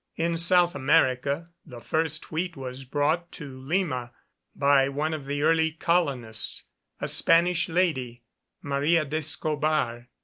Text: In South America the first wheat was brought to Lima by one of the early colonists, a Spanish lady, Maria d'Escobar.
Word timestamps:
In 0.15 0.35
South 0.35 0.73
America 0.73 1.49
the 1.63 1.79
first 1.79 2.31
wheat 2.31 2.57
was 2.57 2.85
brought 2.85 3.31
to 3.33 3.59
Lima 3.61 4.09
by 4.55 4.89
one 4.89 5.13
of 5.13 5.27
the 5.27 5.43
early 5.43 5.73
colonists, 5.73 6.63
a 6.99 7.07
Spanish 7.07 7.69
lady, 7.69 8.23
Maria 8.63 9.05
d'Escobar. 9.05 10.07